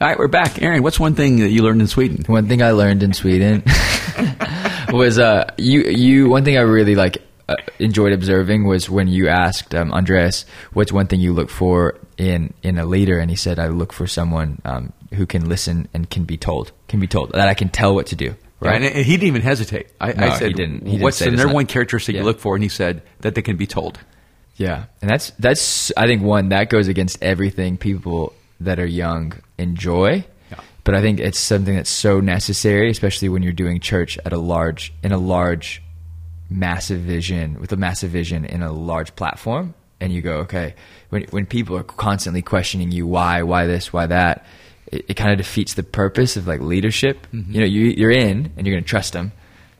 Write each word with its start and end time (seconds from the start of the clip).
All 0.00 0.08
right, 0.08 0.18
we're 0.18 0.28
back. 0.28 0.62
Aaron, 0.62 0.82
what's 0.82 0.98
one 0.98 1.14
thing 1.14 1.36
that 1.40 1.50
you 1.50 1.62
learned 1.62 1.82
in 1.82 1.86
Sweden? 1.86 2.24
One 2.26 2.48
thing 2.48 2.62
I 2.62 2.70
learned 2.70 3.02
in 3.02 3.12
Sweden 3.12 3.62
was 4.92 5.18
uh, 5.18 5.52
you 5.58 5.82
you. 5.82 6.28
One 6.30 6.42
thing 6.42 6.56
I 6.56 6.62
really 6.62 6.94
like 6.94 7.18
uh, 7.50 7.56
enjoyed 7.78 8.14
observing 8.14 8.64
was 8.66 8.88
when 8.88 9.08
you 9.08 9.28
asked 9.28 9.74
um, 9.74 9.92
Andreas, 9.92 10.46
"What's 10.72 10.90
one 10.90 11.06
thing 11.06 11.20
you 11.20 11.34
look 11.34 11.50
for 11.50 11.98
in 12.16 12.54
in 12.62 12.78
a 12.78 12.86
leader?" 12.86 13.18
And 13.18 13.28
he 13.28 13.36
said, 13.36 13.58
"I 13.58 13.68
look 13.68 13.92
for 13.92 14.06
someone 14.06 14.62
um, 14.64 14.94
who 15.12 15.26
can 15.26 15.50
listen 15.50 15.86
and 15.92 16.08
can 16.08 16.24
be 16.24 16.38
told, 16.38 16.72
can 16.88 16.98
be 16.98 17.06
told 17.06 17.32
that 17.32 17.48
I 17.48 17.52
can 17.54 17.68
tell 17.68 17.94
what 17.94 18.06
to 18.06 18.16
do." 18.16 18.34
Right, 18.58 18.80
and 18.82 18.94
he 19.04 19.12
didn't 19.18 19.28
even 19.28 19.42
hesitate. 19.42 19.88
I, 20.00 20.12
No, 20.12 20.26
I 20.26 20.38
said, 20.38 20.48
he 20.48 20.52
didn't- 20.54 20.84
he 20.84 20.90
didn't 20.92 21.02
"What's 21.02 21.18
the 21.18 21.26
number 21.26 21.46
not- 21.46 21.54
one 21.54 21.66
characteristic 21.66 22.14
Yeah. 22.14 22.20
you 22.22 22.26
look 22.26 22.40
for?" 22.40 22.54
And 22.54 22.62
he 22.62 22.68
said 22.70 23.02
that 23.20 23.34
they 23.34 23.42
can 23.42 23.56
be 23.56 23.66
told. 23.66 23.98
Yeah, 24.56 24.84
and 25.02 25.10
that's 25.10 25.28
that's 25.38 25.92
I 25.94 26.06
think 26.06 26.22
one 26.22 26.48
that 26.50 26.70
goes 26.70 26.88
against 26.88 27.22
everything 27.22 27.76
people 27.76 28.32
that 28.60 28.78
are 28.78 28.86
young 28.86 29.32
enjoy. 29.60 30.24
Yeah. 30.50 30.60
But 30.84 30.94
I 30.94 31.00
think 31.00 31.20
it's 31.20 31.38
something 31.38 31.76
that's 31.76 31.90
so 31.90 32.20
necessary, 32.20 32.90
especially 32.90 33.28
when 33.28 33.42
you're 33.42 33.52
doing 33.52 33.80
church 33.80 34.18
at 34.24 34.32
a 34.32 34.38
large 34.38 34.92
in 35.02 35.12
a 35.12 35.18
large, 35.18 35.82
massive 36.48 37.00
vision 37.00 37.60
with 37.60 37.72
a 37.72 37.76
massive 37.76 38.10
vision 38.10 38.44
in 38.44 38.62
a 38.62 38.72
large 38.72 39.14
platform, 39.14 39.74
and 40.00 40.12
you 40.12 40.22
go, 40.22 40.38
okay, 40.38 40.74
when 41.10 41.22
when 41.30 41.46
people 41.46 41.76
are 41.76 41.84
constantly 41.84 42.42
questioning 42.42 42.90
you, 42.90 43.06
why, 43.06 43.42
why 43.42 43.66
this, 43.66 43.92
why 43.92 44.06
that, 44.06 44.44
it, 44.86 45.04
it 45.08 45.14
kind 45.14 45.30
of 45.30 45.38
defeats 45.38 45.74
the 45.74 45.82
purpose 45.82 46.36
of 46.36 46.46
like 46.46 46.60
leadership. 46.60 47.26
Mm-hmm. 47.32 47.52
You 47.52 47.60
know, 47.60 47.66
you 47.66 47.84
you're 47.96 48.10
in 48.10 48.52
and 48.56 48.66
you're 48.66 48.74
going 48.74 48.84
to 48.84 48.88
trust 48.88 49.12
them. 49.12 49.32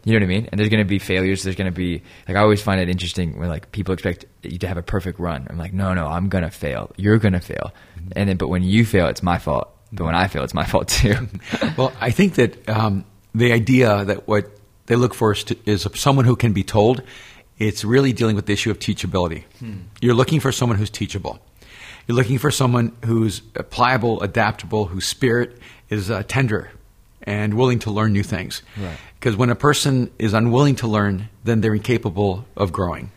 You 0.05 0.13
know 0.13 0.25
what 0.25 0.25
I 0.25 0.29
mean? 0.29 0.49
And 0.51 0.59
there's 0.59 0.71
going 0.71 0.83
to 0.83 0.89
be 0.89 0.99
failures. 0.99 1.43
There's 1.43 1.57
going 1.57 1.71
to 1.71 1.77
be 1.77 2.03
like 2.27 2.37
I 2.37 2.41
always 2.41 2.63
find 2.63 2.81
it 2.81 2.89
interesting 2.89 3.39
when 3.39 3.49
like 3.49 3.71
people 3.73 3.93
expect 3.93 4.25
you 4.43 4.59
to 4.59 4.69
have 4.69 4.77
a 4.77 4.83
perfect 4.83 5.19
run. 5.19 5.47
I'm 5.51 5.59
like, 5.59 5.73
no, 5.73 5.93
no, 5.93 6.07
I'm 6.07 6.29
going 6.29 6.45
to 6.45 6.51
fail. 6.51 6.91
You're 6.97 7.19
going 7.19 7.35
to 7.35 7.41
fail. 7.41 7.73
And 8.17 8.29
then, 8.29 8.37
but 8.37 8.49
when 8.49 8.63
you 8.63 8.85
fail, 8.85 9.09
it's 9.09 9.23
my 9.23 9.39
fault. 9.39 9.69
But 9.93 10.05
when 10.05 10.15
I 10.15 10.29
fail, 10.29 10.43
it's 10.43 10.55
my 10.55 10.65
fault 10.65 10.89
too. 10.89 11.29
well, 11.77 11.93
I 12.01 12.11
think 12.11 12.35
that 12.35 12.69
um, 12.69 13.05
the 13.35 13.53
idea 13.53 14.05
that 14.05 14.27
what 14.27 14.51
they 14.87 14.97
look 14.97 15.15
for 15.15 15.33
is, 15.33 15.45
to, 15.45 15.57
is 15.67 15.87
someone 15.95 16.25
who 16.25 16.37
can 16.37 16.53
be 16.53 16.63
told. 16.63 17.03
It's 17.59 17.85
really 17.85 18.15
dealing 18.15 18.37
with 18.37 18.47
the 18.47 18.55
issue 18.55 18.71
of 18.71 18.79
teachability. 18.79 19.45
You're 20.01 20.15
looking 20.15 20.41
for 20.41 20.51
someone 20.51 20.79
who's 20.79 20.89
teachable. 20.89 21.41
You're 22.09 22.17
looking 22.17 22.39
for 22.39 22.51
someone 22.51 22.97
who's 23.05 23.41
pliable, 23.41 24.23
adaptable, 24.23 24.87
whose 24.87 25.07
spirit 25.07 25.59
is 25.91 26.11
uh, 26.11 26.23
tender 26.27 26.71
and 27.23 27.55
willing 27.55 27.79
to 27.81 27.91
learn 27.91 28.13
new 28.13 28.23
things. 28.23 28.63
Right. 28.79 28.97
Because 29.19 29.37
when 29.37 29.51
a 29.51 29.55
person 29.55 30.11
is 30.19 30.33
unwilling 30.33 30.77
to 30.77 30.87
learn, 30.87 31.29
then 31.45 31.61
they're 31.61 31.75
incapable 31.75 32.47
of 32.57 32.73
growing. 32.73 33.11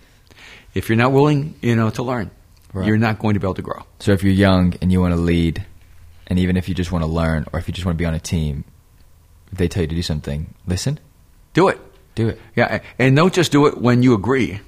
If 0.73 0.89
you're 0.89 0.97
not 0.97 1.11
willing, 1.11 1.55
you 1.61 1.75
know, 1.75 1.89
to 1.91 2.03
learn, 2.03 2.31
Right. 2.73 2.87
you're 2.87 2.97
not 2.97 3.19
going 3.19 3.35
to 3.35 3.39
be 3.39 3.45
able 3.45 3.53
to 3.55 3.61
grow. 3.61 3.83
so 3.99 4.11
if 4.11 4.23
you're 4.23 4.33
young 4.33 4.73
and 4.81 4.91
you 4.91 4.99
want 4.99 5.13
to 5.13 5.19
lead, 5.21 5.63
and 6.27 6.39
even 6.39 6.57
if 6.57 6.67
you 6.67 6.73
just 6.75 6.91
want 6.91 7.03
to 7.03 7.09
learn, 7.09 7.45
or 7.53 7.59
if 7.59 7.67
you 7.67 7.73
just 7.73 7.85
want 7.85 7.97
to 7.97 8.01
be 8.01 8.05
on 8.05 8.13
a 8.15 8.19
team, 8.19 8.63
if 9.51 9.57
they 9.59 9.67
tell 9.67 9.83
you 9.83 9.87
to 9.87 9.95
do 9.95 10.01
something, 10.01 10.53
listen, 10.67 10.99
Do 11.53 11.67
it. 11.67 11.79
do 12.15 12.27
it. 12.29 12.39
Yeah, 12.55 12.79
and 12.97 13.15
don't 13.15 13.33
just 13.33 13.51
do 13.51 13.67
it 13.67 13.77
when 13.79 14.01
you 14.03 14.13
agree. 14.15 14.59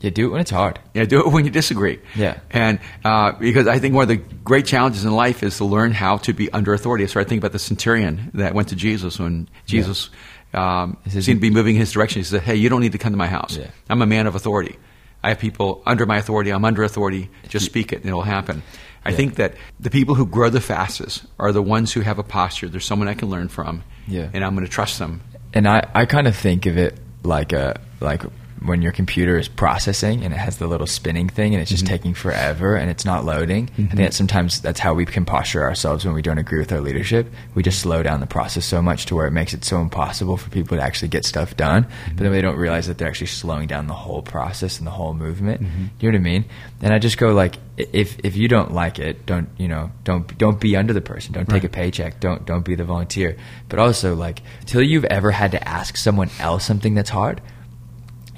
Yeah, 0.00 0.10
do 0.10 0.26
it 0.26 0.28
when 0.30 0.40
it's 0.40 0.50
hard. 0.52 0.78
Yeah, 0.94 1.04
do 1.06 1.18
it 1.26 1.32
when 1.32 1.44
you 1.44 1.50
disagree. 1.50 1.98
Yeah. 2.14 2.38
And 2.50 2.78
uh, 3.04 3.32
because 3.32 3.66
I 3.66 3.78
think 3.80 3.94
one 3.94 4.02
of 4.02 4.08
the 4.08 4.16
great 4.44 4.64
challenges 4.64 5.04
in 5.04 5.10
life 5.12 5.42
is 5.42 5.56
to 5.56 5.64
learn 5.64 5.90
how 5.92 6.18
to 6.18 6.32
be 6.32 6.50
under 6.52 6.72
authority. 6.72 7.06
So 7.08 7.18
I 7.20 7.24
think 7.24 7.40
about 7.40 7.50
the 7.52 7.58
centurion 7.58 8.30
that 8.34 8.54
went 8.54 8.68
to 8.68 8.76
Jesus 8.76 9.18
when 9.18 9.48
Jesus 9.66 10.10
um, 10.54 10.96
says- 11.08 11.24
seemed 11.24 11.38
to 11.38 11.42
be 11.42 11.50
moving 11.50 11.74
in 11.74 11.80
his 11.80 11.90
direction. 11.92 12.20
He 12.20 12.24
said, 12.24 12.42
Hey, 12.42 12.54
you 12.54 12.68
don't 12.68 12.80
need 12.80 12.92
to 12.92 12.98
come 12.98 13.12
to 13.12 13.16
my 13.18 13.26
house. 13.26 13.56
Yeah. 13.56 13.70
I'm 13.90 14.00
a 14.02 14.06
man 14.06 14.26
of 14.28 14.34
authority. 14.36 14.76
I 15.22 15.30
have 15.30 15.40
people 15.40 15.82
under 15.84 16.06
my 16.06 16.18
authority. 16.18 16.50
I'm 16.52 16.64
under 16.64 16.84
authority. 16.84 17.28
Just 17.48 17.66
speak 17.66 17.92
it 17.92 17.96
and 17.96 18.06
it'll 18.06 18.22
happen. 18.22 18.62
I 19.04 19.10
Yeah. 19.10 19.16
think 19.16 19.34
that 19.34 19.54
the 19.80 19.90
people 19.90 20.14
who 20.14 20.26
grow 20.26 20.48
the 20.48 20.60
fastest 20.60 21.24
are 21.40 21.50
the 21.50 21.62
ones 21.62 21.92
who 21.92 22.02
have 22.02 22.20
a 22.20 22.22
posture. 22.22 22.68
There's 22.68 22.84
someone 22.84 23.08
I 23.08 23.14
can 23.14 23.28
learn 23.30 23.48
from. 23.48 23.82
Yeah. 24.06 24.30
And 24.32 24.44
I'm 24.44 24.54
going 24.54 24.64
to 24.66 24.70
trust 24.72 25.00
them. 25.00 25.22
and 25.54 25.66
I, 25.68 25.82
I 25.92 26.06
kind 26.06 26.28
of 26.28 26.36
think 26.36 26.66
of 26.66 26.76
it 26.78 26.98
like 27.24 27.52
a 27.52 27.80
like 28.00 28.22
when 28.64 28.82
your 28.82 28.92
computer 28.92 29.38
is 29.38 29.48
processing 29.48 30.24
and 30.24 30.32
it 30.32 30.36
has 30.36 30.58
the 30.58 30.66
little 30.66 30.86
spinning 30.86 31.28
thing 31.28 31.54
and 31.54 31.60
it's 31.62 31.70
just 31.70 31.84
mm-hmm. 31.84 31.94
taking 31.94 32.14
forever 32.14 32.76
and 32.76 32.90
it's 32.90 33.04
not 33.04 33.24
loading. 33.24 33.64
I 33.64 33.76
think 33.76 33.88
mm-hmm. 33.88 33.96
that 33.98 34.14
sometimes 34.14 34.60
that's 34.60 34.80
how 34.80 34.94
we 34.94 35.04
can 35.06 35.24
posture 35.24 35.62
ourselves 35.62 36.04
when 36.04 36.14
we 36.14 36.22
don't 36.22 36.38
agree 36.38 36.58
with 36.58 36.72
our 36.72 36.80
leadership. 36.80 37.26
We 37.54 37.62
just 37.62 37.80
slow 37.80 38.02
down 38.02 38.20
the 38.20 38.26
process 38.26 38.64
so 38.64 38.82
much 38.82 39.06
to 39.06 39.14
where 39.14 39.26
it 39.26 39.32
makes 39.32 39.54
it 39.54 39.64
so 39.64 39.80
impossible 39.80 40.36
for 40.36 40.50
people 40.50 40.76
to 40.76 40.82
actually 40.82 41.08
get 41.08 41.24
stuff 41.24 41.56
done. 41.56 41.82
But 41.82 41.90
then 41.90 42.16
mm-hmm. 42.16 42.32
they 42.32 42.42
don't 42.42 42.56
realize 42.56 42.86
that 42.86 42.98
they're 42.98 43.08
actually 43.08 43.28
slowing 43.28 43.66
down 43.66 43.86
the 43.86 43.94
whole 43.94 44.22
process 44.22 44.78
and 44.78 44.86
the 44.86 44.92
whole 44.92 45.14
movement. 45.14 45.60
You 45.60 46.10
know 46.10 46.18
what 46.18 46.20
I 46.20 46.22
mean? 46.22 46.44
And 46.82 46.92
I 46.92 46.98
just 46.98 47.18
go 47.18 47.32
like, 47.32 47.56
if 47.76 48.18
if 48.24 48.36
you 48.36 48.48
don't 48.48 48.72
like 48.72 48.98
it, 48.98 49.24
don't 49.24 49.48
you 49.56 49.68
know? 49.68 49.92
Don't 50.04 50.36
don't 50.36 50.60
be 50.60 50.76
under 50.76 50.92
the 50.92 51.00
person. 51.00 51.32
Don't 51.32 51.48
take 51.48 51.64
a 51.64 51.68
paycheck. 51.68 52.20
Don't 52.20 52.44
don't 52.44 52.64
be 52.64 52.74
the 52.74 52.84
volunteer. 52.84 53.36
But 53.68 53.78
also 53.78 54.14
like, 54.14 54.42
till 54.66 54.82
you've 54.82 55.04
ever 55.04 55.30
had 55.30 55.52
to 55.52 55.68
ask 55.68 55.96
someone 55.96 56.30
else 56.40 56.64
something 56.64 56.94
that's 56.94 57.10
hard. 57.10 57.40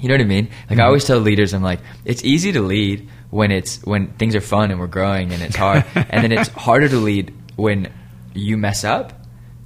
You 0.01 0.07
know 0.07 0.15
what 0.15 0.21
I 0.21 0.25
mean? 0.25 0.45
Like 0.45 0.71
I 0.71 0.73
mm-hmm. 0.73 0.81
always 0.81 1.05
tell 1.05 1.19
leaders, 1.19 1.53
I'm 1.53 1.61
like, 1.61 1.79
it's 2.05 2.23
easy 2.23 2.51
to 2.53 2.61
lead 2.61 3.07
when 3.29 3.51
it's 3.51 3.81
when 3.83 4.07
things 4.13 4.35
are 4.35 4.41
fun 4.41 4.71
and 4.71 4.79
we're 4.79 4.87
growing 4.87 5.31
and 5.31 5.41
it's 5.41 5.55
hard, 5.55 5.85
and 5.95 6.23
then 6.23 6.31
it's 6.31 6.49
harder 6.49 6.89
to 6.89 6.97
lead 6.97 7.33
when 7.55 7.93
you 8.33 8.57
mess 8.57 8.83
up. 8.83 9.13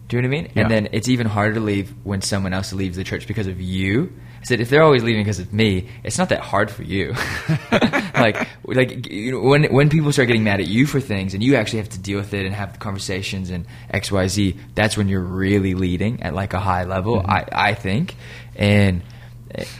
Do 0.08 0.18
you 0.18 0.22
know 0.22 0.30
what 0.30 0.38
I 0.38 0.42
mean? 0.42 0.52
Yeah. 0.54 0.62
And 0.64 0.72
then 0.72 0.90
it's 0.92 1.10
even 1.10 1.26
harder 1.26 1.56
to 1.56 1.60
leave 1.60 1.92
when 2.04 2.22
someone 2.22 2.54
else 2.54 2.72
leaves 2.74 2.96
the 2.96 3.04
church 3.04 3.28
because 3.28 3.48
of 3.48 3.60
you. 3.60 4.14
I 4.40 4.46
said 4.46 4.60
if 4.60 4.70
they're 4.70 4.84
always 4.84 5.04
leaving 5.04 5.24
because 5.24 5.40
of 5.40 5.52
me, 5.52 5.90
it's 6.04 6.20
not 6.20 6.30
that 6.30 6.42
hard 6.42 6.70
for 6.70 6.84
you. 6.84 7.16
like 8.14 8.48
like 8.66 9.10
you 9.10 9.32
know, 9.32 9.40
when 9.40 9.64
when 9.74 9.90
people 9.90 10.12
start 10.12 10.28
getting 10.28 10.44
mad 10.44 10.60
at 10.60 10.68
you 10.68 10.86
for 10.86 11.00
things 11.00 11.34
and 11.34 11.42
you 11.42 11.56
actually 11.56 11.80
have 11.80 11.90
to 11.90 12.00
deal 12.00 12.20
with 12.20 12.34
it 12.34 12.46
and 12.46 12.54
have 12.54 12.74
the 12.74 12.80
conversations 12.80 13.50
and 13.50 13.66
X 13.90 14.12
Y 14.12 14.28
Z, 14.28 14.58
that's 14.76 14.96
when 14.96 15.08
you're 15.08 15.22
really 15.22 15.74
leading 15.74 16.22
at 16.22 16.36
like 16.36 16.54
a 16.54 16.60
high 16.60 16.84
level. 16.84 17.18
Mm-hmm. 17.18 17.32
I 17.32 17.48
I 17.52 17.74
think 17.74 18.16
and 18.56 19.02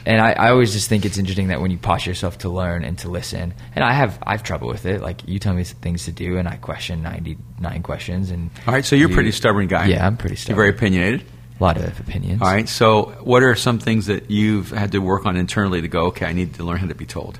and 0.04 0.20
I, 0.20 0.32
I 0.32 0.50
always 0.50 0.72
just 0.72 0.88
think 0.88 1.04
it's 1.04 1.18
interesting 1.18 1.48
that 1.48 1.60
when 1.60 1.70
you 1.70 1.78
posture 1.78 2.10
yourself 2.10 2.38
to 2.38 2.48
learn 2.48 2.84
and 2.84 2.98
to 2.98 3.08
listen, 3.10 3.54
and 3.74 3.84
I 3.84 3.92
have 3.92 4.18
I 4.22 4.32
have 4.32 4.42
trouble 4.42 4.68
with 4.68 4.86
it. 4.86 5.00
Like 5.00 5.26
you 5.28 5.38
tell 5.38 5.54
me 5.54 5.64
things 5.64 6.04
to 6.06 6.12
do, 6.12 6.38
and 6.38 6.48
I 6.48 6.56
question 6.56 7.02
ninety 7.02 7.36
nine 7.60 7.82
questions. 7.82 8.30
And 8.30 8.50
All 8.66 8.74
right, 8.74 8.84
so 8.84 8.96
you're 8.96 9.08
a 9.08 9.10
you- 9.10 9.14
pretty 9.16 9.32
stubborn 9.32 9.66
guy. 9.66 9.86
Yeah, 9.86 10.06
I'm 10.06 10.16
pretty 10.16 10.36
stubborn. 10.36 10.56
You're 10.56 10.72
very 10.72 10.76
opinionated. 10.76 11.26
a 11.60 11.62
lot 11.64 11.76
of 11.76 11.98
opinions. 12.00 12.42
All 12.42 12.48
right. 12.48 12.68
So, 12.68 13.16
what 13.22 13.42
are 13.42 13.54
some 13.54 13.78
things 13.78 14.06
that 14.06 14.30
you've 14.30 14.70
had 14.70 14.92
to 14.92 14.98
work 14.98 15.24
on 15.26 15.36
internally 15.36 15.80
to 15.80 15.88
go? 15.88 16.06
Okay, 16.06 16.26
I 16.26 16.32
need 16.32 16.54
to 16.54 16.64
learn 16.64 16.78
how 16.78 16.86
to 16.86 16.94
be 16.94 17.06
told. 17.06 17.38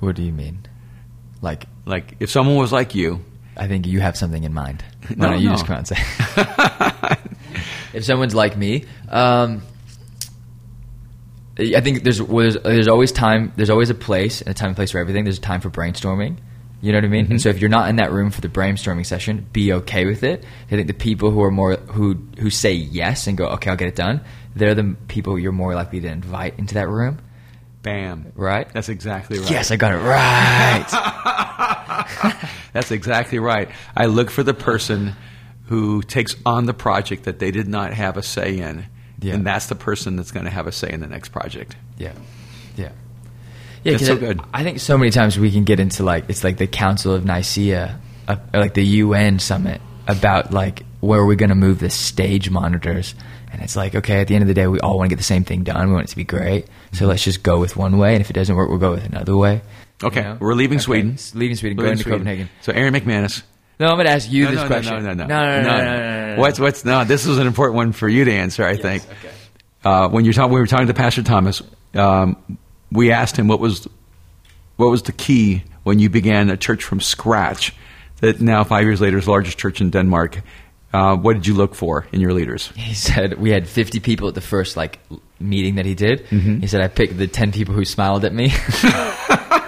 What 0.00 0.16
do 0.16 0.22
you 0.22 0.32
mean? 0.32 0.66
Like 1.42 1.66
Like, 1.86 2.16
if 2.20 2.30
someone 2.30 2.56
was 2.56 2.72
like 2.72 2.94
you, 2.94 3.20
I 3.56 3.66
think 3.68 3.86
you 3.86 4.00
have 4.00 4.16
something 4.16 4.44
in 4.44 4.52
mind. 4.54 4.84
No, 5.16 5.26
Why 5.28 5.32
don't 5.34 5.42
you 5.42 5.48
no. 5.50 5.54
just 5.54 5.66
come 5.66 5.76
out 5.76 5.78
and 5.78 5.88
say? 5.88 7.16
if 7.98 8.04
someone's 8.04 8.34
like 8.34 8.56
me, 8.56 8.84
um, 9.08 9.62
I 11.58 11.80
think 11.80 12.04
there's, 12.04 12.18
there's 12.18 12.56
there's 12.62 12.88
always 12.88 13.12
time. 13.12 13.52
There's 13.56 13.70
always 13.70 13.90
a 13.90 13.94
place 13.94 14.40
and 14.40 14.50
a 14.50 14.54
time 14.54 14.68
and 14.68 14.76
place 14.76 14.92
for 14.92 14.98
everything. 14.98 15.24
There's 15.24 15.38
a 15.38 15.42
time 15.42 15.60
for 15.60 15.70
brainstorming. 15.70 16.38
You 16.82 16.92
know 16.92 16.98
what 16.98 17.04
I 17.04 17.08
mean? 17.08 17.20
And 17.20 17.28
mm-hmm. 17.28 17.38
so 17.38 17.50
if 17.50 17.60
you're 17.60 17.68
not 17.68 17.90
in 17.90 17.96
that 17.96 18.10
room 18.10 18.30
for 18.30 18.40
the 18.40 18.48
brainstorming 18.48 19.04
session, 19.04 19.46
be 19.52 19.72
okay 19.74 20.06
with 20.06 20.22
it. 20.22 20.44
I 20.66 20.70
think 20.70 20.86
the 20.86 20.94
people 20.94 21.30
who 21.30 21.42
are 21.42 21.50
more 21.50 21.76
who 21.76 22.14
who 22.38 22.48
say 22.48 22.72
yes 22.72 23.26
and 23.26 23.36
go, 23.36 23.48
okay, 23.48 23.70
I'll 23.70 23.76
get 23.76 23.88
it 23.88 23.96
done. 23.96 24.22
They're 24.56 24.74
the 24.74 24.96
people 25.08 25.38
you're 25.38 25.52
more 25.52 25.74
likely 25.74 26.00
to 26.00 26.08
invite 26.08 26.58
into 26.58 26.74
that 26.74 26.88
room, 26.88 27.20
bam. 27.82 28.32
right? 28.34 28.72
That's 28.72 28.88
exactly 28.88 29.38
right. 29.38 29.50
Yes, 29.50 29.70
I 29.70 29.76
got 29.76 29.92
it 29.92 29.98
right. 29.98 30.86
That's 32.72 32.90
exactly 32.90 33.38
right. 33.38 33.68
I 33.94 34.06
look 34.06 34.30
for 34.30 34.42
the 34.42 34.54
person 34.54 35.14
who 35.66 36.02
takes 36.02 36.34
on 36.46 36.66
the 36.66 36.74
project 36.74 37.24
that 37.24 37.38
they 37.38 37.50
did 37.50 37.68
not 37.68 37.92
have 37.92 38.16
a 38.16 38.22
say 38.22 38.58
in. 38.58 38.86
Yeah. 39.20 39.34
And 39.34 39.46
that's 39.46 39.66
the 39.66 39.74
person 39.74 40.16
that's 40.16 40.30
going 40.32 40.44
to 40.44 40.50
have 40.50 40.66
a 40.66 40.72
say 40.72 40.90
in 40.90 41.00
the 41.00 41.06
next 41.06 41.28
project. 41.30 41.76
Yeah, 41.98 42.12
yeah, 42.76 42.92
yeah. 43.84 43.92
That's 43.92 44.06
so 44.06 44.14
I- 44.14 44.18
good. 44.18 44.40
I 44.54 44.62
think 44.64 44.80
so 44.80 44.96
many 44.96 45.10
times 45.10 45.38
we 45.38 45.50
can 45.50 45.64
get 45.64 45.78
into 45.80 46.02
like 46.04 46.24
it's 46.28 46.42
like 46.44 46.56
the 46.56 46.66
Council 46.66 47.14
of 47.14 47.24
Nicaea, 47.24 47.98
uh, 48.28 48.36
or 48.54 48.60
like 48.60 48.74
the 48.74 48.84
UN 48.84 49.38
summit 49.38 49.80
about 50.08 50.52
like 50.52 50.84
where 51.00 51.20
are 51.20 51.26
we 51.26 51.36
going 51.36 51.50
to 51.50 51.54
move 51.54 51.78
the 51.80 51.90
stage 51.90 52.50
monitors, 52.50 53.14
and 53.52 53.62
it's 53.62 53.76
like 53.76 53.94
okay, 53.94 54.20
at 54.20 54.28
the 54.28 54.34
end 54.34 54.42
of 54.42 54.48
the 54.48 54.54
day, 54.54 54.66
we 54.66 54.80
all 54.80 54.96
want 54.98 55.08
to 55.10 55.14
get 55.14 55.18
the 55.18 55.24
same 55.24 55.44
thing 55.44 55.64
done. 55.64 55.88
We 55.88 55.92
want 55.94 56.06
it 56.06 56.10
to 56.10 56.16
be 56.16 56.24
great, 56.24 56.66
so 56.92 57.06
let's 57.06 57.22
just 57.22 57.42
go 57.42 57.58
with 57.60 57.76
one 57.76 57.98
way, 57.98 58.14
and 58.14 58.20
if 58.22 58.30
it 58.30 58.34
doesn't 58.34 58.54
work, 58.56 58.70
we'll 58.70 58.78
go 58.78 58.92
with 58.92 59.04
another 59.04 59.36
way. 59.36 59.60
Okay, 60.02 60.20
You 60.22 60.28
know? 60.28 60.38
we're 60.40 60.54
leaving 60.54 60.78
Okay, 60.78 60.84
Sweden. 60.84 61.18
Leaving 61.34 61.56
Sweden, 61.56 61.76
We're 61.76 61.82
going 61.84 61.92
in 61.92 61.98
to 61.98 62.02
Sweden. 62.04 62.18
Copenhagen. 62.20 62.48
So, 62.62 62.72
Aaron 62.72 62.94
McManus. 62.94 63.42
No, 63.80 63.86
I'm 63.86 63.94
going 63.94 64.04
to 64.04 64.12
ask 64.12 64.30
you 64.30 64.44
no, 64.44 64.50
this 64.50 64.60
no, 64.60 64.66
question. 64.66 65.02
No, 65.02 65.14
no, 65.14 65.24
no, 65.24 65.26
no, 65.26 65.62
no, 65.62 65.62
no, 65.62 65.84
no, 65.84 66.34
no. 66.34 66.40
What's 66.40 66.60
what's 66.60 66.84
no? 66.84 67.02
This 67.04 67.24
is 67.24 67.38
an 67.38 67.46
important 67.46 67.76
one 67.76 67.92
for 67.92 68.10
you 68.10 68.26
to 68.26 68.32
answer. 68.32 68.62
I 68.62 68.72
yes, 68.72 68.82
think. 68.82 69.02
Okay. 69.04 69.34
Uh, 69.82 70.08
when 70.10 70.26
you're 70.26 70.34
talking, 70.34 70.52
we 70.52 70.60
were 70.60 70.66
talking 70.66 70.88
to 70.88 70.94
Pastor 70.94 71.22
Thomas. 71.22 71.62
Um, 71.94 72.36
we 72.92 73.10
asked 73.10 73.38
him 73.38 73.48
what 73.48 73.58
was 73.58 73.88
what 74.76 74.90
was 74.90 75.04
the 75.04 75.12
key 75.12 75.64
when 75.82 75.98
you 75.98 76.10
began 76.10 76.50
a 76.50 76.58
church 76.58 76.84
from 76.84 77.00
scratch 77.00 77.74
that 78.20 78.38
now 78.38 78.64
five 78.64 78.84
years 78.84 79.00
later 79.00 79.16
is 79.16 79.24
the 79.24 79.30
largest 79.30 79.56
church 79.56 79.80
in 79.80 79.88
Denmark. 79.88 80.42
Uh, 80.92 81.16
what 81.16 81.32
did 81.32 81.46
you 81.46 81.54
look 81.54 81.74
for 81.74 82.06
in 82.12 82.20
your 82.20 82.34
leaders? 82.34 82.70
He 82.76 82.92
said 82.92 83.38
we 83.38 83.50
had 83.50 83.66
50 83.66 84.00
people 84.00 84.28
at 84.28 84.34
the 84.34 84.42
first 84.42 84.76
like 84.76 84.98
meeting 85.38 85.76
that 85.76 85.86
he 85.86 85.94
did. 85.94 86.26
Mm-hmm. 86.26 86.60
He 86.60 86.66
said 86.66 86.82
I 86.82 86.88
picked 86.88 87.16
the 87.16 87.26
10 87.26 87.52
people 87.52 87.74
who 87.74 87.86
smiled 87.86 88.26
at 88.26 88.34
me. 88.34 88.52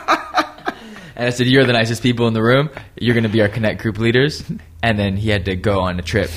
and 1.17 1.26
I 1.26 1.31
said, 1.31 1.47
"You're 1.47 1.64
the 1.64 1.73
nicest 1.73 2.03
people 2.03 2.26
in 2.29 2.35
the 2.35 2.43
room. 2.43 2.70
You're 2.99 3.14
going 3.14 3.25
to 3.25 3.31
be 3.31 3.41
our 3.41 3.49
connect 3.49 3.82
group 3.82 3.99
leaders." 3.99 4.44
And 4.82 4.99
then 4.99 5.17
he 5.17 5.31
had 5.31 5.44
to 5.47 5.56
go 5.56 5.81
on 5.81 5.99
a 5.99 6.03
trip. 6.03 6.31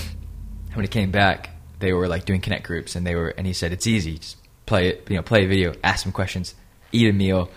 And 0.67 0.75
when 0.75 0.83
he 0.83 0.89
came 0.89 1.11
back, 1.11 1.49
they 1.79 1.93
were 1.93 2.07
like 2.07 2.25
doing 2.25 2.41
connect 2.41 2.65
groups, 2.65 2.95
and 2.95 3.05
they 3.05 3.15
were, 3.15 3.29
and 3.29 3.45
he 3.47 3.53
said, 3.53 3.71
"It's 3.71 3.87
easy. 3.87 4.17
Just 4.17 4.37
play 4.65 4.89
it. 4.89 5.07
You 5.09 5.17
know, 5.17 5.21
play 5.21 5.45
a 5.45 5.47
video, 5.47 5.73
ask 5.83 6.03
some 6.03 6.11
questions, 6.11 6.55
eat 6.91 7.09
a 7.09 7.13
meal, 7.13 7.49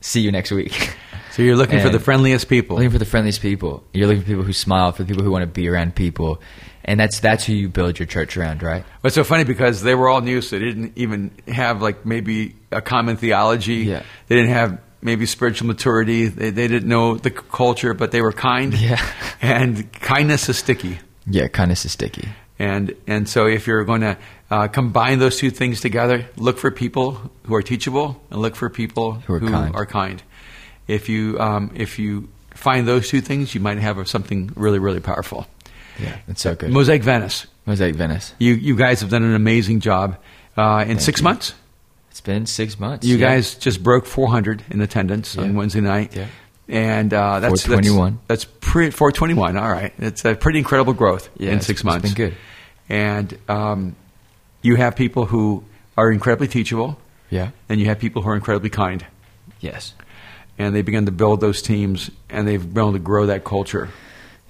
see 0.00 0.20
you 0.20 0.32
next 0.32 0.50
week." 0.50 0.96
So 1.36 1.42
you're 1.42 1.56
looking 1.56 1.82
for 1.82 1.90
the 1.90 2.00
friendliest 2.00 2.48
people. 2.48 2.76
looking 2.76 2.90
for 2.90 2.98
the 2.98 3.04
friendliest 3.04 3.42
people. 3.42 3.84
You're 3.92 4.06
looking 4.06 4.22
for 4.22 4.26
people 4.26 4.42
who 4.42 4.54
smile, 4.54 4.90
for 4.92 5.02
the 5.02 5.06
people 5.06 5.22
who 5.22 5.30
want 5.30 5.42
to 5.42 5.46
be 5.46 5.68
around 5.68 5.94
people, 5.94 6.40
and 6.82 6.98
that's 6.98 7.20
that's 7.20 7.44
who 7.44 7.52
you 7.52 7.68
build 7.68 7.98
your 7.98 8.06
church 8.06 8.38
around, 8.38 8.62
right? 8.62 8.86
But 9.02 9.08
it's 9.08 9.16
so 9.16 9.24
funny 9.24 9.44
because 9.44 9.82
they 9.82 9.94
were 9.94 10.08
all 10.08 10.22
new, 10.22 10.40
so 10.40 10.58
they 10.58 10.64
didn't 10.64 10.94
even 10.96 11.32
have 11.46 11.82
like 11.82 12.06
maybe 12.06 12.56
a 12.72 12.80
common 12.80 13.18
theology. 13.18 13.84
Yeah. 13.84 14.02
They 14.28 14.36
didn't 14.36 14.52
have 14.52 14.80
maybe 15.06 15.24
spiritual 15.24 15.68
maturity. 15.68 16.26
They, 16.28 16.50
they 16.50 16.68
didn't 16.68 16.88
know 16.88 17.16
the 17.16 17.30
culture, 17.30 17.94
but 17.94 18.10
they 18.10 18.20
were 18.20 18.32
kind. 18.32 18.74
Yeah. 18.74 19.00
And 19.40 19.92
kindness 19.92 20.48
is 20.48 20.58
sticky. 20.58 20.98
Yeah, 21.26 21.48
kindness 21.48 21.84
is 21.84 21.92
sticky. 21.92 22.28
And 22.58 22.94
and 23.06 23.28
so 23.28 23.46
if 23.46 23.66
you're 23.66 23.84
going 23.84 24.00
to 24.00 24.16
uh, 24.50 24.68
combine 24.68 25.18
those 25.18 25.36
two 25.36 25.50
things 25.50 25.80
together, 25.80 26.24
look 26.36 26.58
for 26.58 26.70
people 26.70 27.08
who 27.46 27.54
are 27.54 27.62
teachable 27.62 28.16
and 28.30 28.40
look 28.40 28.56
for 28.56 28.70
people 28.70 29.12
Who 29.26 29.34
are 29.34 29.40
kind. 29.40 29.74
are 29.76 29.86
kind. 29.86 30.22
If 30.88 31.08
you 31.08 31.38
um, 31.38 31.70
if 31.74 31.98
you 31.98 32.28
find 32.54 32.88
those 32.88 33.08
two 33.10 33.20
things, 33.20 33.54
you 33.54 33.60
might 33.60 33.78
have 33.78 34.08
something 34.08 34.50
really 34.56 34.78
really 34.78 35.00
powerful. 35.00 35.46
Yeah, 36.00 36.16
it's 36.28 36.42
so 36.42 36.54
good. 36.54 36.70
Mosaic 36.70 37.02
Venice. 37.04 37.46
Mosaic 37.66 37.94
Venice. 37.96 38.34
You 38.38 38.54
you 38.54 38.74
guys 38.74 39.00
have 39.00 39.10
done 39.10 39.24
an 39.24 39.34
amazing 39.34 39.80
job. 39.80 40.16
Uh, 40.56 40.84
in 40.88 40.98
six 40.98 41.20
you. 41.20 41.24
months, 41.24 41.54
It's 42.16 42.22
been 42.22 42.46
six 42.46 42.80
months. 42.80 43.06
you 43.06 43.18
yeah. 43.18 43.26
guys 43.28 43.56
just 43.56 43.82
broke 43.82 44.06
400 44.06 44.64
in 44.70 44.80
attendance 44.80 45.34
Yeah. 45.36 45.42
on 45.42 45.54
Wednesday 45.54 45.82
night. 45.82 46.16
Yeah. 46.16 46.28
And 46.66 47.12
uh, 47.12 47.40
that's 47.40 47.66
421. 47.66 48.20
That's, 48.26 48.44
that's 48.46 48.56
pre 48.60 48.90
421. 48.90 49.58
All 49.58 49.70
right, 49.70 49.92
it's 49.98 50.24
a 50.24 50.34
pretty 50.34 50.58
incredible 50.58 50.94
growth 50.94 51.28
Yeah, 51.36 51.48
in 51.48 51.56
it's- 51.56 51.66
six 51.66 51.80
it's 51.80 51.84
months. 51.84 52.04
been 52.04 52.14
good. 52.14 52.34
And 52.88 53.38
um, 53.50 53.96
you 54.62 54.76
have 54.76 54.96
people 54.96 55.26
who 55.26 55.62
are 55.98 56.10
incredibly 56.10 56.48
teachable, 56.48 56.98
Yeah. 57.28 57.50
and 57.68 57.78
you 57.80 57.84
have 57.86 57.98
people 57.98 58.22
who 58.22 58.30
are 58.30 58.34
incredibly 58.34 58.70
kind. 58.70 59.04
Yes. 59.60 59.92
And 60.58 60.74
they 60.74 60.80
begin 60.80 61.04
to 61.04 61.12
build 61.12 61.42
those 61.42 61.60
teams, 61.60 62.10
and 62.30 62.48
they've 62.48 62.62
been 62.72 62.82
able 62.82 62.92
to 62.94 62.98
grow 62.98 63.26
that 63.26 63.44
culture. 63.44 63.90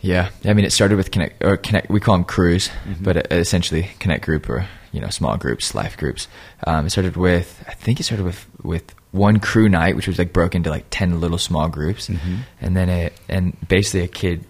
Yeah. 0.00 0.30
I 0.44 0.52
mean, 0.52 0.64
it 0.64 0.70
started 0.72 0.94
with 0.96 1.10
connect 1.10 1.42
or 1.42 1.56
connect. 1.56 1.90
We 1.90 1.98
call 1.98 2.14
them 2.14 2.24
crews, 2.24 2.68
Mm-hmm. 2.68 3.02
but 3.02 3.16
uh, 3.32 3.34
essentially 3.34 3.90
connect 3.98 4.24
group 4.24 4.48
or 4.48 4.68
you 4.96 5.02
know 5.02 5.10
small 5.10 5.37
groups, 5.37 5.75
life 5.75 5.96
groups. 5.96 6.26
Um, 6.66 6.87
it 6.87 6.90
started 6.90 7.16
with 7.16 7.62
I 7.69 7.75
think 7.75 8.00
it 8.00 8.04
started 8.04 8.25
with 8.25 8.46
with 8.62 8.94
one 9.12 9.38
crew 9.40 9.69
night, 9.69 9.94
which 9.96 10.08
was 10.08 10.19
like 10.19 10.32
broken 10.32 10.60
into 10.60 10.70
like 10.70 10.87
ten 10.90 11.20
little 11.20 11.38
small 11.38 11.69
groups, 11.69 12.08
Mm-hmm. 12.08 12.37
and 12.62 12.76
then 12.76 12.88
it 12.88 13.12
and 13.28 13.54
basically 13.69 14.00
a 14.00 14.08
kid 14.08 14.44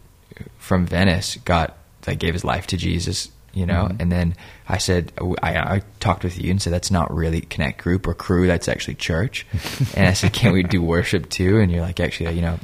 from 0.59 0.87
Venice 0.87 1.37
got 1.45 1.77
like 2.07 2.19
gave 2.21 2.35
his 2.35 2.45
life 2.45 2.67
to 2.69 2.77
Jesus. 2.77 3.29
You 3.57 3.65
know, 3.65 3.85
Mm-hmm. 3.87 4.03
and 4.03 4.13
then 4.13 4.35
I 4.69 4.77
said, 4.77 5.13
I, 5.43 5.57
I 5.57 5.83
talked 5.99 6.25
with 6.25 6.39
you 6.39 6.51
and 6.51 6.61
said, 6.61 6.75
that's 6.75 6.91
not 6.91 7.11
really 7.11 7.41
connect 7.41 7.83
group 7.83 8.07
or 8.07 8.13
crew. 8.13 8.47
That's 8.47 8.69
actually 8.69 8.97
church. 8.97 9.47
and 9.97 10.07
I 10.07 10.13
said, 10.13 10.35
can't 10.35 10.53
we 10.53 10.63
do 10.63 10.83
worship 10.83 11.31
too? 11.31 11.59
And 11.59 11.73
you're 11.73 11.81
like, 11.81 11.99
actually, 11.99 12.35
you 12.37 12.43
know, 12.43 12.59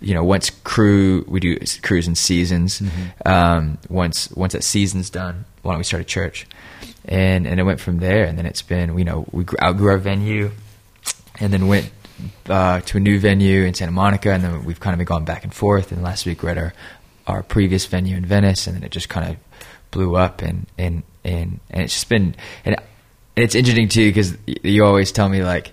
you 0.00 0.14
know, 0.14 0.22
once 0.22 0.50
crew, 0.62 1.24
we 1.26 1.40
do 1.40 1.58
crews 1.82 2.06
and 2.06 2.16
seasons. 2.16 2.80
Um, 3.24 3.78
once, 3.88 4.30
once 4.30 4.52
that 4.52 4.62
season's 4.62 5.10
done, 5.10 5.46
why 5.62 5.72
don't 5.72 5.78
we 5.78 5.84
start 5.84 6.02
a 6.02 6.06
church? 6.06 6.46
And, 7.06 7.44
and 7.46 7.58
it 7.58 7.64
went 7.64 7.80
from 7.80 7.98
there. 7.98 8.24
And 8.24 8.38
then 8.38 8.46
it's 8.46 8.62
been, 8.62 8.96
you 8.96 9.04
know, 9.04 9.26
we 9.32 9.44
outgrew 9.60 9.90
our 9.90 9.98
venue 9.98 10.52
and 11.40 11.52
then 11.52 11.66
went 11.66 11.90
uh, 12.48 12.80
to 12.82 12.98
a 12.98 13.00
new 13.00 13.18
venue 13.18 13.64
in 13.64 13.74
Santa 13.74 13.92
Monica, 13.92 14.30
and 14.30 14.42
then 14.44 14.64
we've 14.64 14.80
kind 14.80 14.94
of 14.94 14.98
been 14.98 15.06
going 15.06 15.24
back 15.24 15.44
and 15.44 15.52
forth. 15.52 15.92
And 15.92 16.02
last 16.02 16.24
week 16.24 16.42
we're 16.42 16.50
at 16.50 16.58
our 16.58 16.72
our 17.26 17.42
previous 17.42 17.84
venue 17.86 18.16
in 18.16 18.24
Venice, 18.24 18.68
and 18.68 18.76
then 18.76 18.84
it 18.84 18.92
just 18.92 19.08
kind 19.08 19.28
of 19.30 19.36
blew 19.96 20.16
up, 20.16 20.42
and 20.42 20.66
and 20.76 21.02
and 21.24 21.60
and 21.70 21.82
it's 21.82 21.94
just 21.94 22.08
been 22.08 22.36
and 22.64 22.76
it's 23.34 23.54
interesting 23.54 23.88
too 23.88 24.08
because 24.08 24.36
you 24.46 24.84
always 24.84 25.12
tell 25.12 25.28
me 25.28 25.42
like. 25.42 25.72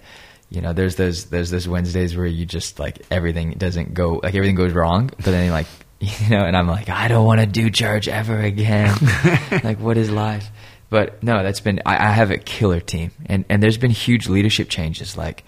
You 0.50 0.62
know, 0.62 0.72
there's 0.72 0.98
those 0.98 1.26
there's 1.32 1.50
those 1.50 1.68
Wednesdays 1.68 2.16
where 2.16 2.28
you 2.28 2.46
just 2.46 2.78
like 2.78 3.04
everything 3.10 3.54
doesn't 3.58 3.96
go 3.96 4.20
like 4.22 4.36
everything 4.36 4.54
goes 4.54 4.72
wrong, 4.72 5.08
but 5.08 5.26
then 5.26 5.50
like 5.50 5.66
you 6.00 6.30
know, 6.30 6.46
and 6.46 6.56
I'm 6.56 6.68
like 6.68 6.90
I 6.90 7.08
don't 7.08 7.26
want 7.26 7.40
to 7.40 7.48
do 7.48 7.72
church 7.72 8.08
ever 8.08 8.40
again. 8.40 8.96
like 9.64 9.80
what 9.80 9.98
is 9.98 10.12
life? 10.12 10.52
But 10.92 11.24
no, 11.24 11.42
that's 11.42 11.60
been 11.60 11.82
I, 11.88 12.10
I 12.10 12.12
have 12.12 12.30
a 12.30 12.38
killer 12.38 12.80
team, 12.80 13.10
and 13.26 13.46
and 13.50 13.64
there's 13.64 13.80
been 13.80 13.90
huge 13.90 14.30
leadership 14.30 14.70
changes. 14.70 15.18
Like 15.18 15.44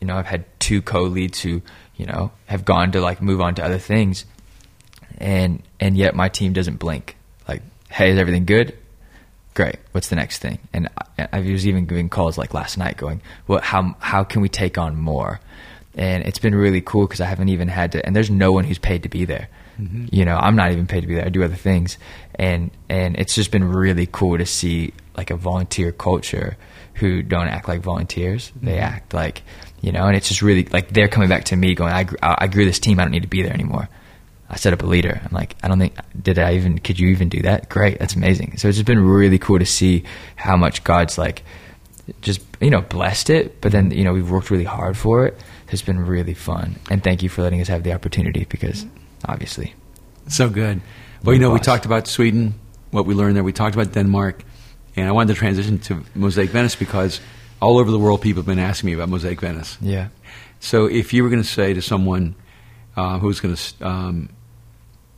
you 0.00 0.06
know, 0.06 0.16
I've 0.16 0.26
had 0.26 0.44
two 0.60 0.82
co-leads 0.82 1.40
who, 1.40 1.62
you 1.96 2.06
know, 2.06 2.30
have 2.46 2.64
gone 2.64 2.92
to 2.92 3.00
like 3.00 3.22
move 3.22 3.40
on 3.40 3.54
to 3.54 3.64
other 3.64 3.78
things, 3.78 4.24
and 5.18 5.62
and 5.80 5.96
yet 5.96 6.14
my 6.14 6.28
team 6.28 6.52
doesn't 6.52 6.76
blink. 6.76 7.16
Hey, 7.94 8.10
is 8.10 8.18
everything 8.18 8.44
good? 8.44 8.76
Great. 9.54 9.76
What's 9.92 10.08
the 10.08 10.16
next 10.16 10.38
thing? 10.38 10.58
And 10.72 10.88
I, 11.16 11.28
I 11.32 11.40
was 11.40 11.64
even 11.64 11.86
giving 11.86 12.08
calls 12.08 12.36
like 12.36 12.52
last 12.52 12.76
night, 12.76 12.96
going, 12.96 13.22
well, 13.46 13.60
how 13.60 13.94
how 14.00 14.24
can 14.24 14.42
we 14.42 14.48
take 14.48 14.78
on 14.78 14.96
more? 14.96 15.38
And 15.94 16.24
it's 16.24 16.40
been 16.40 16.56
really 16.56 16.80
cool 16.80 17.06
because 17.06 17.20
I 17.20 17.26
haven't 17.26 17.50
even 17.50 17.68
had 17.68 17.92
to, 17.92 18.04
and 18.04 18.16
there's 18.16 18.30
no 18.30 18.50
one 18.50 18.64
who's 18.64 18.80
paid 18.80 19.04
to 19.04 19.08
be 19.08 19.24
there. 19.24 19.48
Mm-hmm. 19.80 20.06
You 20.10 20.24
know, 20.24 20.36
I'm 20.36 20.56
not 20.56 20.72
even 20.72 20.88
paid 20.88 21.02
to 21.02 21.06
be 21.06 21.14
there. 21.14 21.24
I 21.24 21.28
do 21.28 21.44
other 21.44 21.54
things, 21.54 21.96
and 22.34 22.72
and 22.88 23.14
it's 23.14 23.36
just 23.36 23.52
been 23.52 23.62
really 23.62 24.08
cool 24.10 24.38
to 24.38 24.46
see 24.46 24.92
like 25.16 25.30
a 25.30 25.36
volunteer 25.36 25.92
culture 25.92 26.56
who 26.94 27.22
don't 27.22 27.46
act 27.46 27.68
like 27.68 27.80
volunteers. 27.80 28.50
They 28.60 28.72
mm-hmm. 28.72 28.82
act 28.82 29.14
like 29.14 29.42
you 29.82 29.92
know, 29.92 30.06
and 30.08 30.16
it's 30.16 30.26
just 30.26 30.42
really 30.42 30.64
like 30.64 30.88
they're 30.88 31.06
coming 31.06 31.28
back 31.28 31.44
to 31.44 31.56
me 31.56 31.76
going, 31.76 31.92
I 31.92 32.06
I 32.20 32.48
grew 32.48 32.64
this 32.64 32.80
team. 32.80 32.98
I 32.98 33.04
don't 33.04 33.12
need 33.12 33.22
to 33.22 33.28
be 33.28 33.42
there 33.42 33.54
anymore. 33.54 33.88
I 34.50 34.56
set 34.56 34.72
up 34.72 34.82
a 34.82 34.86
leader. 34.86 35.20
I'm 35.24 35.32
like, 35.32 35.56
I 35.62 35.68
don't 35.68 35.78
think 35.78 35.94
did 36.20 36.38
I 36.38 36.54
even 36.54 36.78
could 36.78 36.98
you 37.00 37.08
even 37.08 37.28
do 37.28 37.42
that? 37.42 37.68
Great, 37.68 37.98
that's 37.98 38.14
amazing. 38.14 38.58
So 38.58 38.68
it's 38.68 38.76
just 38.76 38.86
been 38.86 39.04
really 39.04 39.38
cool 39.38 39.58
to 39.58 39.66
see 39.66 40.04
how 40.36 40.56
much 40.56 40.84
God's 40.84 41.18
like 41.18 41.42
just 42.20 42.40
you 42.60 42.70
know 42.70 42.82
blessed 42.82 43.30
it, 43.30 43.60
but 43.60 43.72
then 43.72 43.90
you 43.90 44.04
know 44.04 44.12
we've 44.12 44.30
worked 44.30 44.50
really 44.50 44.64
hard 44.64 44.96
for 44.96 45.26
it. 45.26 45.38
It's 45.70 45.82
been 45.82 45.98
really 45.98 46.34
fun, 46.34 46.76
and 46.90 47.02
thank 47.02 47.22
you 47.22 47.28
for 47.28 47.42
letting 47.42 47.60
us 47.60 47.68
have 47.68 47.82
the 47.82 47.92
opportunity 47.92 48.46
because 48.48 48.86
obviously, 49.24 49.74
So 50.28 50.48
good. 50.48 50.80
Well, 51.24 51.34
you 51.34 51.40
know, 51.40 51.50
we 51.50 51.58
talked 51.58 51.86
about 51.86 52.06
Sweden, 52.06 52.54
what 52.90 53.06
we 53.06 53.14
learned 53.14 53.34
there. 53.34 53.42
We 53.42 53.52
talked 53.52 53.74
about 53.74 53.92
Denmark, 53.92 54.44
and 54.94 55.08
I 55.08 55.12
wanted 55.12 55.32
to 55.34 55.38
transition 55.38 55.78
to 55.78 56.04
Mosaic 56.14 56.50
Venice 56.50 56.76
because 56.76 57.20
all 57.60 57.78
over 57.78 57.90
the 57.90 57.98
world 57.98 58.20
people 58.20 58.42
have 58.42 58.46
been 58.46 58.58
asking 58.58 58.88
me 58.88 58.92
about 58.94 59.08
Mosaic 59.08 59.40
Venice. 59.40 59.78
yeah, 59.80 60.08
So 60.60 60.84
if 60.86 61.12
you 61.12 61.24
were 61.24 61.30
going 61.30 61.42
to 61.42 61.48
say 61.48 61.74
to 61.74 61.80
someone 61.82 62.34
uh, 62.96 63.18
who's 63.18 63.40
going 63.40 63.54
to 63.54 63.86
um, 63.86 64.28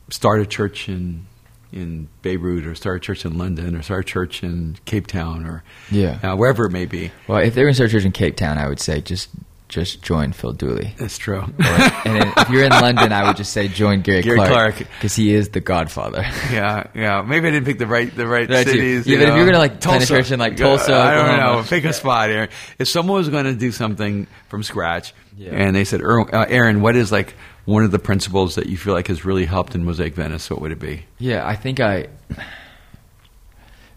start 0.09 0.41
a 0.41 0.45
church 0.45 0.89
in 0.89 1.25
in 1.73 2.07
Beirut 2.21 2.65
or 2.65 2.75
start 2.75 2.95
a 2.97 2.99
church 3.01 3.25
in 3.25 3.37
London 3.37 3.75
or 3.75 3.81
start 3.81 4.05
a 4.05 4.07
church 4.07 4.41
in 4.41 4.77
Cape 4.85 5.05
Town 5.05 5.45
or 5.45 5.63
Yeah. 5.91 6.17
uh, 6.23 6.35
wherever 6.37 6.65
it 6.65 6.71
may 6.71 6.85
be, 6.85 7.11
well, 7.27 7.39
if 7.39 7.53
they're 7.55 7.65
going 7.65 7.71
to 7.73 7.75
start 7.75 7.89
a 7.89 7.91
church 7.93 8.05
in 8.05 8.13
Cape 8.13 8.37
Town, 8.37 8.57
I 8.57 8.67
would 8.69 8.79
say 8.79 9.01
just 9.01 9.29
just 9.67 10.01
join 10.01 10.31
Phil 10.31 10.53
Dooley. 10.53 10.93
that's 10.97 11.17
true. 11.17 11.39
Or- 11.41 11.45
and 11.59 12.31
if 12.37 12.49
you're 12.49 12.63
in 12.63 12.69
London, 12.71 13.11
I 13.11 13.27
would 13.27 13.35
just 13.35 13.51
say 13.51 13.67
join 13.67 13.99
Gary, 13.99 14.21
Gary 14.21 14.37
Clarke 14.37 14.77
because 14.77 15.13
he 15.13 15.33
is 15.33 15.49
the 15.49 15.59
Godfather. 15.59 16.21
yeah, 16.53 16.87
yeah. 16.95 17.21
Maybe 17.21 17.49
I 17.49 17.51
didn't 17.51 17.65
pick 17.65 17.77
the 17.77 17.85
right 17.85 18.09
the 18.15 18.25
right 18.25 18.49
Right, 18.49 18.65
cities. 18.65 19.05
Yeah, 19.05 19.15
you 19.15 19.19
but 19.25 19.29
if 19.31 19.35
you're 19.35 19.45
gonna, 19.45 19.57
like, 19.57 19.81
Tulsa. 19.81 20.07
church 20.07 20.31
in, 20.31 20.39
like, 20.39 20.55
Tulsa, 20.55 20.95
I 20.95 21.11
don't 21.15 21.25
Oklahoma. 21.25 21.61
know. 21.63 21.67
Pick 21.67 21.83
a 21.83 21.91
spot 21.91 22.29
here. 22.29 22.47
If 22.79 22.87
someone 22.87 23.17
was 23.17 23.27
going 23.27 23.43
to 23.43 23.55
do 23.55 23.73
something 23.73 24.27
from 24.47 24.63
scratch, 24.63 25.13
Yeah. 25.35 25.49
and 25.51 25.75
they 25.75 25.83
said, 25.83 25.99
"Er- 25.99 26.33
uh, 26.33 26.45
"Aaron, 26.47 26.79
what 26.79 26.95
is 26.95 27.11
like 27.11 27.33
one 27.67 27.83
of 27.83 27.91
the 27.91 27.99
principles 27.99 28.55
that 28.55 28.65
you 28.65 28.77
feel 28.77 28.93
like 28.93 29.07
has 29.07 29.23
really 29.23 29.45
helped 29.45 29.75
in 29.75 29.85
Mosaic 29.85 30.15
Venice? 30.15 30.49
What 30.49 30.59
would 30.61 30.71
it 30.71 30.79
be?" 30.79 31.05
Yeah, 31.19 31.45
I 31.45 31.55
think 31.55 31.79
I 31.79 32.07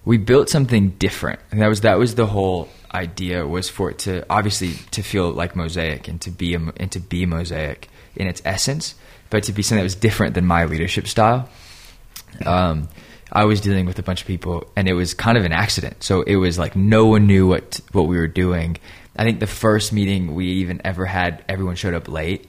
we 0.05 0.19
built 0.19 0.49
something 0.49 0.91
different. 0.91 1.41
And 1.51 1.61
that 1.61 1.69
was 1.69 1.83
that 1.83 1.99
was 1.99 2.15
the 2.15 2.27
whole 2.27 2.69
idea 2.93 3.47
was 3.47 3.69
for 3.69 3.91
it 3.91 3.99
to 4.01 4.25
obviously 4.29 4.73
to 4.91 5.03
feel 5.03 5.31
like 5.31 5.55
mosaic 5.55 6.09
and 6.09 6.21
to 6.23 6.31
be 6.31 6.55
a, 6.55 6.59
and 6.77 6.91
to 6.91 7.01
be 7.01 7.27
mosaic 7.27 7.89
in 8.17 8.27
its 8.27 8.43
essence, 8.45 8.95
but 9.31 9.45
to 9.45 9.53
be 9.53 9.63
something 9.63 9.79
that 9.79 9.85
was 9.85 9.95
different 9.95 10.35
than 10.35 10.45
my 10.47 10.65
leadership 10.65 11.07
style. 11.07 11.49
Um, 12.45 12.89
I 13.33 13.45
was 13.45 13.61
dealing 13.61 13.87
with 13.87 13.99
a 13.99 14.03
bunch 14.03 14.23
of 14.23 14.27
people, 14.27 14.69
and 14.75 14.89
it 14.89 14.95
was 14.95 15.15
kind 15.15 15.39
of 15.39 15.45
an 15.45 15.53
accident. 15.53 16.03
So 16.03 16.23
it 16.23 16.37
was 16.37 16.59
like 16.59 16.75
no 16.75 17.07
one 17.07 17.27
knew 17.27 17.47
what 17.47 17.81
what 17.93 18.03
we 18.09 18.17
were 18.17 18.27
doing. 18.27 18.79
I 19.17 19.25
think 19.25 19.39
the 19.39 19.47
first 19.47 19.93
meeting 19.93 20.35
we 20.35 20.47
even 20.47 20.81
ever 20.85 21.05
had, 21.05 21.45
everyone 21.49 21.77
showed 21.77 21.95
up 21.95 22.09
late, 22.09 22.47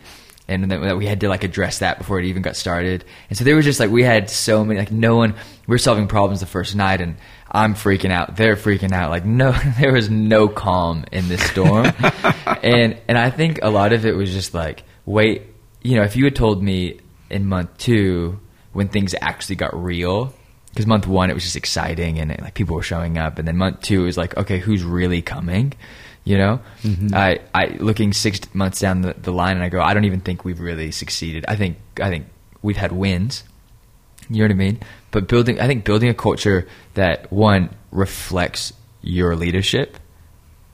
and 0.47 0.69
then 0.69 0.97
we 0.97 1.05
had 1.05 1.21
to 1.21 1.29
like 1.29 1.43
address 1.43 1.79
that 1.79 1.97
before 1.97 2.19
it 2.19 2.25
even 2.25 2.41
got 2.41 2.55
started. 2.55 3.05
And 3.29 3.37
so 3.37 3.43
there 3.43 3.55
was 3.55 3.65
just 3.65 3.79
like 3.79 3.89
we 3.89 4.03
had 4.03 4.29
so 4.29 4.65
many 4.65 4.79
like 4.79 4.91
no 4.91 5.15
one. 5.15 5.35
we 5.67 5.75
are 5.75 5.79
solving 5.79 6.07
problems 6.07 6.39
the 6.39 6.45
first 6.45 6.75
night, 6.75 7.01
and 7.01 7.15
I'm 7.49 7.73
freaking 7.73 8.11
out. 8.11 8.35
They're 8.35 8.55
freaking 8.55 8.91
out. 8.91 9.09
Like 9.09 9.25
no, 9.25 9.51
there 9.79 9.93
was 9.93 10.09
no 10.09 10.47
calm 10.47 11.05
in 11.11 11.27
this 11.27 11.43
storm, 11.43 11.85
and 12.63 12.97
and 13.07 13.17
I 13.17 13.29
think 13.29 13.59
a 13.61 13.69
lot 13.69 13.93
of 13.93 14.05
it 14.05 14.15
was 14.15 14.31
just 14.31 14.53
like 14.53 14.83
wait, 15.05 15.43
you 15.81 15.95
know, 15.95 16.03
if 16.03 16.15
you 16.15 16.25
had 16.25 16.35
told 16.35 16.61
me 16.61 16.99
in 17.29 17.45
month 17.45 17.77
two 17.77 18.39
when 18.73 18.87
things 18.87 19.15
actually 19.19 19.55
got 19.55 19.73
real 19.75 20.33
because 20.69 20.85
month 20.87 21.07
one 21.07 21.29
it 21.29 21.33
was 21.33 21.43
just 21.43 21.55
exciting 21.55 22.19
and 22.19 22.31
it, 22.31 22.41
like 22.41 22.53
people 22.53 22.75
were 22.75 22.83
showing 22.83 23.17
up 23.17 23.39
and 23.39 23.47
then 23.47 23.57
month 23.57 23.81
two 23.81 24.03
it 24.03 24.05
was 24.05 24.17
like 24.17 24.37
okay 24.37 24.57
who's 24.59 24.83
really 24.83 25.21
coming 25.21 25.73
You 26.23 26.37
know, 26.37 26.59
mm-hmm. 26.83 27.15
I, 27.15 27.39
I 27.53 27.77
looking 27.79 28.13
six 28.13 28.41
months 28.53 28.79
down 28.79 29.01
the, 29.01 29.13
the 29.13 29.31
line, 29.31 29.55
and 29.55 29.63
I 29.63 29.69
go, 29.69 29.81
I 29.81 29.95
don't 29.95 30.05
even 30.05 30.21
think 30.21 30.45
we've 30.45 30.59
really 30.59 30.91
succeeded. 30.91 31.45
I 31.47 31.55
think, 31.55 31.77
I 31.99 32.09
think 32.09 32.27
we've 32.61 32.77
had 32.77 32.91
wins. 32.91 33.43
You 34.29 34.37
know 34.37 34.43
what 34.43 34.51
I 34.51 34.55
mean? 34.55 34.79
But 35.09 35.27
building, 35.27 35.59
I 35.59 35.67
think 35.67 35.83
building 35.83 36.09
a 36.09 36.13
culture 36.13 36.67
that 36.93 37.31
one 37.31 37.71
reflects 37.91 38.71
your 39.01 39.35
leadership 39.35 39.97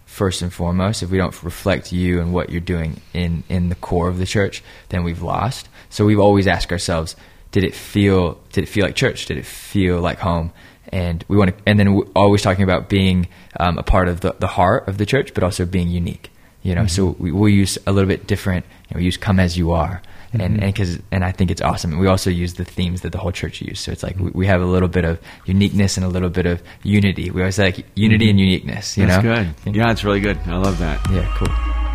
first 0.06 0.42
and 0.42 0.52
foremost. 0.52 1.02
If 1.02 1.12
we 1.12 1.18
don't 1.18 1.44
reflect 1.44 1.92
you 1.92 2.20
and 2.20 2.34
what 2.34 2.50
you're 2.50 2.60
doing 2.60 3.02
in 3.14 3.44
in 3.50 3.70
the 3.70 3.76
core 3.76 4.10
of 4.10 4.18
the 4.18 4.26
church, 4.26 4.64
then 4.90 5.04
we've 5.04 5.22
lost. 5.22 5.70
So 5.90 6.06
we've 6.06 6.20
always 6.20 6.48
asked 6.48 6.72
ourselves, 6.72 7.16
did 7.52 7.64
it 7.64 7.74
feel 7.74 8.40
did 8.52 8.64
it 8.64 8.68
feel 8.68 8.86
like 8.86 8.96
church? 8.96 9.28
Did 9.28 9.38
it 9.38 9.46
feel 9.46 10.02
like 10.02 10.20
home? 10.20 10.52
And 10.90 11.24
we 11.28 11.38
want 11.38 11.58
to, 11.58 11.64
and 11.66 11.80
then 11.80 11.94
we're 11.96 12.08
always 12.16 12.42
talking 12.42 12.64
about 12.64 12.90
being 12.90 13.28
um, 13.60 13.78
a 13.78 13.84
part 13.84 14.08
of 14.08 14.22
the, 14.22 14.36
the 14.40 14.48
heart 14.48 14.88
of 14.88 14.98
the 14.98 15.06
church, 15.06 15.34
but 15.34 15.44
also 15.44 15.66
being 15.66 15.90
unique. 15.90 16.32
You 16.64 16.76
know, 16.76 16.88
so 16.88 17.10
mm-hmm. 17.10 17.24
we, 17.24 17.32
we 17.32 17.54
use 17.54 17.78
a 17.88 17.92
little 17.92 18.08
bit 18.08 18.28
different. 18.28 18.66
You 18.90 18.96
know, 18.96 18.98
we 19.00 19.06
use 19.06 19.16
"come 19.16 19.40
as 19.40 19.58
you 19.58 19.72
are," 19.72 20.02
and 20.34 20.42
mm-hmm. 20.42 20.64
and 20.64 20.74
because 20.74 21.00
and 21.12 21.24
I 21.24 21.32
think 21.32 21.52
it's 21.52 21.62
awesome. 21.62 21.92
And 21.92 22.00
we 22.00 22.08
also 22.08 22.30
use 22.30 22.56
the 22.56 22.66
themes 22.66 23.02
that 23.02 23.12
the 23.12 23.18
whole 23.18 23.32
church 23.32 23.62
used. 23.62 23.80
So 23.80 23.92
it's 23.92 24.04
like 24.04 24.18
we, 24.18 24.32
we 24.32 24.48
have 24.48 24.62
a 24.62 24.66
little 24.66 24.90
bit 24.90 25.06
of 25.06 25.20
uniqueness 25.46 25.98
and 25.98 26.06
a 26.06 26.10
little 26.10 26.30
bit 26.30 26.46
of 26.46 26.62
unity. 26.84 27.32
We 27.32 27.42
always 27.42 27.56
say 27.56 27.66
like 27.66 27.86
unity 27.96 28.26
mm-hmm. 28.26 28.32
and 28.32 28.40
uniqueness. 28.40 28.98
You 28.98 29.08
That's 29.08 29.24
know, 29.24 29.36
good. 29.64 29.76
Yeah, 29.76 29.92
it's 29.92 30.04
really 30.04 30.20
good. 30.20 30.40
I 30.46 30.58
love 30.58 30.80
that. 30.80 31.00
Yeah, 31.10 31.34
cool. 31.38 31.87